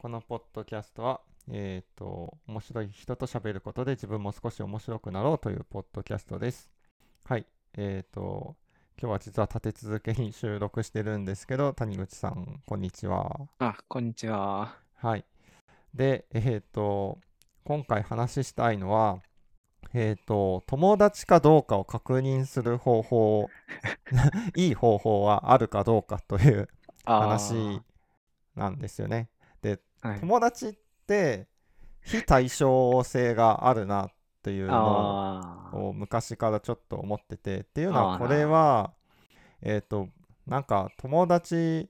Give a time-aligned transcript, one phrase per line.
[0.00, 6.70] このポッドキャストは、えっ、と、面白い人と喋ることで自分も少し面白くなろうというポッドキャストです。
[7.24, 7.44] はい。
[7.76, 8.54] えっ、と、
[8.96, 13.48] 今日は実は立て続けに収録してるんですけど、谷口さん、こんにちは。
[13.58, 14.76] あ、こんにちは。
[14.94, 15.24] はい。
[15.92, 17.18] で、えっ、と、
[17.64, 19.20] 今回話したいのは、
[19.94, 23.50] えっ、と、友達かどうかを確認する方法、
[24.54, 26.68] いい方法はあるかどうかという
[27.04, 27.82] あ話ー
[28.54, 29.28] なんですよね。
[30.02, 30.20] で、はい。
[30.20, 30.74] 友達っ
[31.06, 31.46] て
[32.02, 34.12] 非対称性があるなっ
[34.42, 38.92] ていうのを昔からちょっと思っててっていうのはこれは
[39.60, 40.08] えっ、と
[40.46, 41.88] なんか友達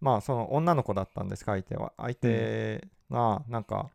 [0.00, 3.90] まあその女の子だったんです相手は相手がなんか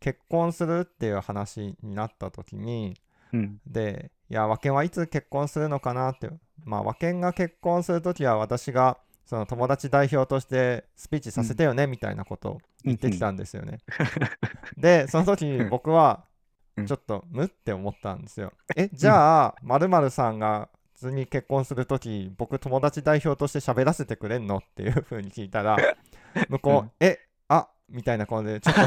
[0.00, 2.94] 結婚するっていう話になった時に
[3.32, 3.60] うん。
[3.66, 6.28] でいや和健はいつ結婚するのかなって
[6.64, 13.78] まあ和健が結婚する時は私がその友達代表としてスピーチさせてよねみたいなことを言ってきたんですよね。
[14.78, 16.24] でその時に僕は
[16.76, 18.52] うんちょっとむって思ったんですよ。
[18.76, 25.76] えじゃあ〇〇さんが普通に結婚する時僕友達代表として喋らせてくれんのっていう風に聞いたら
[26.48, 27.18] 向こう、うんえ
[27.48, 28.80] あみたいな感じでちょっと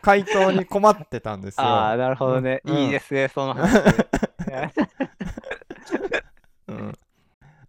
[0.02, 1.66] 回答に困ってたんですよ。
[1.66, 2.60] ああ、なるほどね。
[2.64, 3.82] うんいいですね、その話。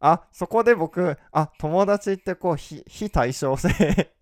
[0.02, 3.70] うん、あそこで僕あ友達ってこう非非対称性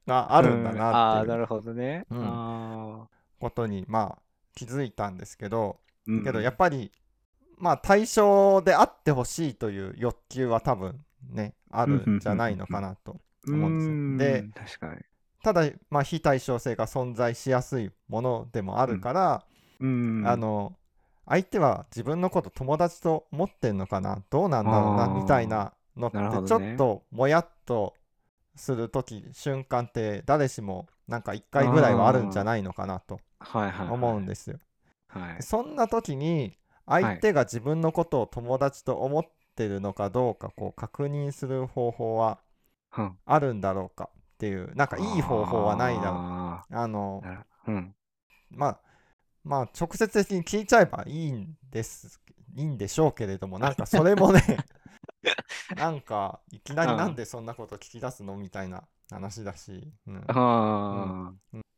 [0.07, 2.05] があるんだうんなっていうなるほどね。
[2.09, 2.23] うん。
[2.23, 3.07] あ
[3.39, 4.21] ことにまあ
[4.55, 6.91] 気づいたんですけどーけどやっぱり
[7.57, 14.33] まあ対象であってほしいという欲求は多分ねあるんじゃないのかなと思うんですよ。
[14.33, 15.01] でうん確かに。
[15.43, 19.43] ただまあ非対称性が存在しやすいものでもあるから、
[19.79, 20.23] うん。
[20.25, 20.75] あの
[21.27, 24.23] 相手は自分のこと友達と思ってんのかな？
[24.29, 27.93] どうなんだろうなみたいなのってちょっともやっと
[28.55, 33.19] する時瞬間って誰しもなんか1回ぐらいはあるんじゃないのかなと。
[33.91, 34.57] 思うんですよ。
[35.09, 35.43] はい。
[35.43, 39.23] そんな時に相手が自分のことを友達と思っ
[39.55, 42.39] てるのかどうかこう確認する方法は
[42.97, 46.13] うんあるんだろうかっていうなんかいい方法はないだろう。
[46.15, 47.21] ああの。
[48.49, 48.79] まあ
[49.47, 52.19] まあ直接的に聞いちゃえばいいんです
[52.55, 54.41] いいんでしょうけれどもなんかそれもね
[55.77, 60.25] なんかいきなりなんでそんなこと聞き出すのみたいな話だし、うん。
[60.27, 61.33] あ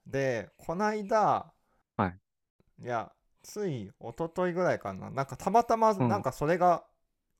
[0.06, 1.54] でこないだ
[1.96, 2.84] はい。
[2.84, 3.12] いや
[3.44, 5.10] つい一昨日ぐらいかな。
[5.10, 6.08] なんかたまたまん。
[6.08, 6.84] なんかそれが、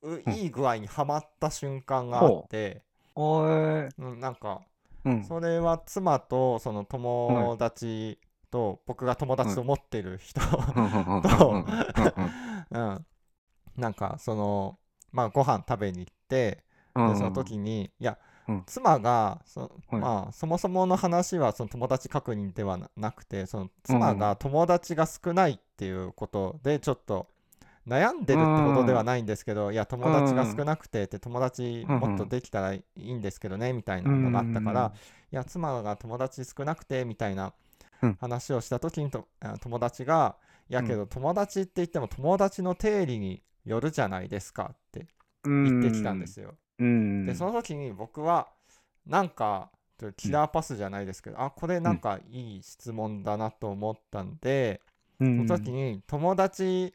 [0.02, 0.32] ううん。
[0.32, 2.82] いい具合にはまった瞬間があって。
[3.16, 4.14] う。
[4.14, 4.62] ん、なんか
[5.04, 5.24] うん。
[5.24, 8.18] それは妻とその友達
[8.50, 11.64] と僕が友達と思ってる人、と
[12.70, 13.06] うん。
[13.76, 14.78] なんかその
[15.12, 17.08] まあご飯食べに行ってうん。
[17.12, 18.18] でその時にいや、
[18.48, 18.62] うん。
[18.66, 27.28] 妻がそ,、はいまあ、そもそもの話はその友達確認ではななくてその妻が友達が少ないっていうことでちょっと
[27.88, 34.92] 悩んでるってことではないんですけど、いや友達が少なくてって友達もっとできたらいいんですけどねみたいなのがあったから、
[35.32, 37.52] いや妻が友達少なくてみたいなうん
[38.20, 40.36] 話をした時にとあ友達が
[40.68, 45.06] 「いやけど友達って言っても友達の定理によるじゃないですか」って
[45.44, 46.54] 言ってきたんですよ。
[46.78, 47.26] うん。
[47.26, 48.48] でその時に僕は
[49.06, 49.70] なんか
[50.16, 54.80] キラーパスじゃないですけど、あこれなんかいい質問だなと思ったんで、
[55.18, 56.94] うん、その時に友達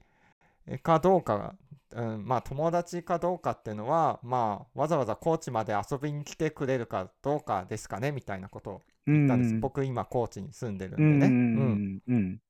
[0.82, 1.54] かどうか、
[1.96, 12.42] うん、まあ友達かどうかっていうのはまあわざわざ高知まで遊びに来てくれるかどうかですかねみたいなことを言ったんです、僕今高知に住んでるんでね、うんうんうん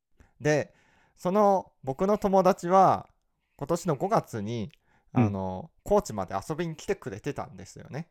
[0.41, 0.73] で
[1.15, 3.07] その僕の友達は
[3.55, 4.71] 今年の5月に
[5.13, 5.31] あうん。
[5.31, 8.09] の、高知まで遊びに来てくれてたんですよね、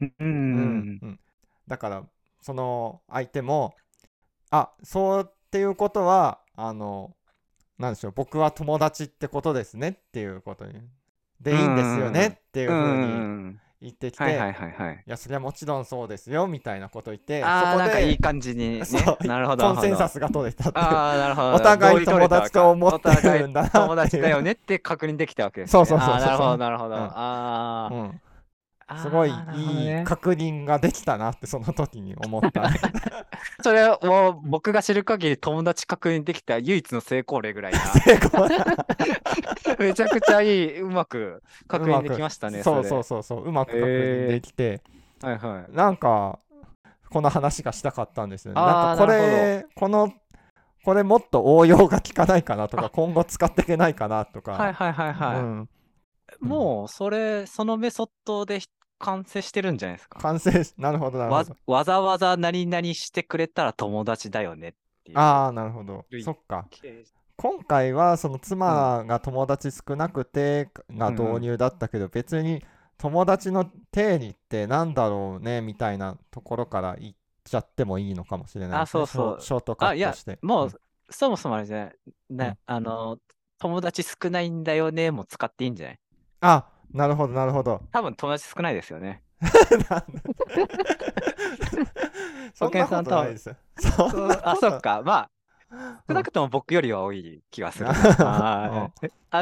[0.00, 1.20] うんううんんうん。
[1.66, 2.04] だから
[2.40, 3.74] その相手も
[4.50, 7.16] あそうっていうことはあの
[7.78, 10.74] なんでしょう僕は友達ってことですねっていうことに
[11.40, 15.04] でいいんですよねっていううふうにん言ってきて、はいはいはいはい。
[15.06, 19.18] いやそれはもちろんそうですよみたいなこと言ってああ、そこでなんかいい感じにね そう。
[19.26, 19.64] なるほど。
[19.74, 20.14] コンセンサス。
[20.14, 21.52] スが取れたっていうああ、なるほど。
[21.54, 25.72] お互い友達と思ってるんだな友達だよねって確認できたわけです、ね。
[25.72, 26.94] そうそうそうそうなるほど、なるほど。
[26.94, 28.20] うんあーうん。
[28.98, 32.70] すごいいいね確認ができたなってその時に思った。
[33.62, 37.78] それはもう僕が知る限り友達確認できた唯一の成功例ぐらいな。
[38.00, 38.46] 成功
[39.78, 42.62] めちゃくちゃいい、うまく確認できましたね。
[42.62, 44.82] そうれそうそうそううまく確認できて、
[45.22, 45.74] はいはい。
[45.74, 46.38] なんか
[47.10, 48.60] この話がしたかったんですよね。
[48.60, 50.12] なんかこれこの
[50.84, 54.52] これもっと応用が効かないかなとか今後使っていけないかなとか。
[54.52, 55.38] はいはいはいはい。
[55.38, 55.68] うん
[56.44, 58.68] もうそれ、そのメソッドでひ
[58.98, 60.18] 完成してるんじゃないですか。
[60.18, 61.56] 完成し、なるほど、なるほわど。
[61.66, 64.72] わざわざ何々してくれたら友達だよねっ
[65.04, 65.18] ていう。
[65.18, 66.06] ああ、なるほど。
[66.10, 66.66] 類そっか。
[66.70, 67.04] 系
[67.36, 72.62] 今回はその妻が友達少なくてが導入だったけど、別に
[72.96, 77.14] 友達の定義ってなんだろうねみたいなところから言っ
[77.44, 79.00] ちゃってもいいのかもしれないあですね。
[79.00, 80.38] そうそうショショートカあ、いやットして。
[80.42, 80.74] もう、ん
[81.10, 81.98] そもそもあれじゃない。
[82.30, 83.18] ね、うんあの、
[83.58, 86.00] 友達少ないんだよねも使っていいんじゃない？
[86.46, 87.80] あ、なるほど、なるほど。
[87.90, 89.22] 多分友達少ないですよね。
[92.54, 93.56] そんなことないですよ。
[93.78, 95.02] そあ、そっか。
[95.02, 95.30] まあ、
[96.06, 98.92] 少なくとも僕よりは多い気がするあ、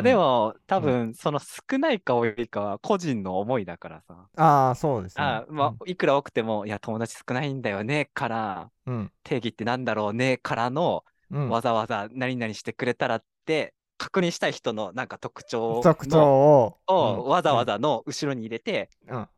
[0.03, 4.29] でも、多分、その少ないか多いかは個人の思いだからさ。
[4.37, 5.25] ああ、そうですね。
[5.25, 19.29] あ、まあ、いくら多くても、いや、友達少ないんだよねから、うん、定義ってなんだろうねからの、うん、わざわざ何々してくれたらって、確認したい人のなんか特徴の特徴を、をわざわざ、ざの後ろに入れて、うん、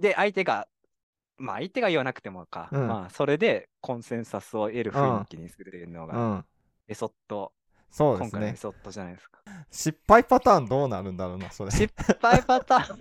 [0.00, 0.66] で、相手が、
[1.36, 6.44] まあ相手が言わなくてもか、うんまあそれでコンセンサスを得る雰囲気にするっていうのが、うん、
[6.88, 7.52] メソッド、
[7.92, 8.56] そうですね今回のメ。
[8.56, 9.38] ソッドじゃないですか。
[9.70, 11.70] 失敗パターンどうなるんだろうな、それ。
[11.70, 12.98] 失敗パターン？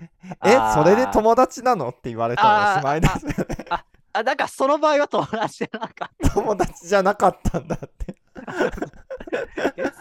[0.46, 3.66] え、それで友達なのって言われたらおしまいですよね。
[4.14, 8.16] あ、だからその場合は友達じゃなかっ友達じゃなかったんだって。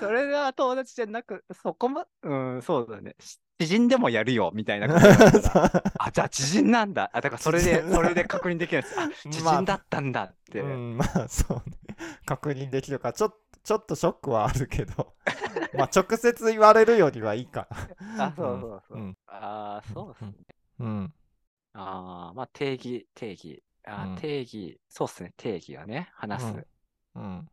[0.03, 3.15] それは友達じゃなく、そこま、うん、そうだね。
[3.19, 5.83] し知人でもやるよ、みたいなことだったら。
[5.99, 7.09] あ、じゃあ知人なんだ。
[7.13, 8.99] あ、だからそれで、それで確認できるんです。
[8.99, 10.59] あ、知人だったんだって。
[10.59, 11.63] うん、まあそうね。
[12.25, 13.33] 確認できるから、ちょ
[13.63, 15.13] ちょっとショックはあるけど、
[15.77, 17.67] まあ直接言われるよりはいいか
[18.17, 18.25] な。
[18.25, 18.97] あ、そうそうそう。
[18.97, 20.33] うんああ、そうですね。
[20.79, 21.13] うん。
[21.73, 23.63] ああ、まあ定義、定義。
[23.85, 26.67] あーうん定義、そうっすね、定義はね、話す。
[27.15, 27.23] うん。
[27.23, 27.47] うん。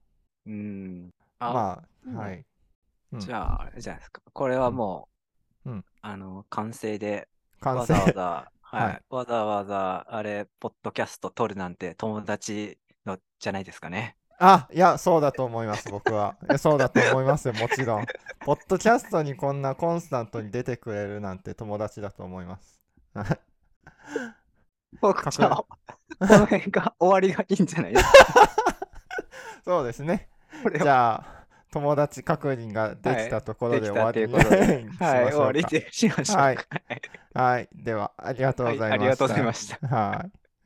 [0.46, 1.82] あ、まうんあ、
[2.16, 2.44] はい。
[3.12, 4.22] うんじゃあ、あれじゃないですか。
[4.32, 5.08] これはも
[5.64, 7.28] う、うんあの、完成で、
[7.60, 8.04] 完成わざ。
[8.04, 14.16] わざ、はい、はいわざわざ、あれ、ポッドキャスト撮るなんて友達のじゃないですかね。
[14.38, 16.37] あ、いや、そうだと思います、僕は。
[16.58, 18.06] そうだと思いますよ、もちろん。
[18.44, 22.81] ポッドキャストにこんなコンスタントに出てくれるなんて友達だと思います。
[23.12, 23.40] は い
[25.00, 25.66] 僕、確じゃあ、こ
[26.20, 28.48] の辺が終わりがいいんじゃないですか？
[29.64, 30.28] そうですね。
[30.78, 36.42] じはゃあ、友達確認ができたところで終わりにといい、終わりでしましょうか。
[36.42, 36.58] はい
[37.34, 38.90] はい、では、ありがとうございました。
[38.90, 39.88] はいありがとうございました。
[39.88, 40.39] はい。